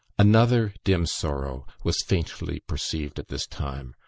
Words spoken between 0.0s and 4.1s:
Another dim sorrow was faintly perceived at this time.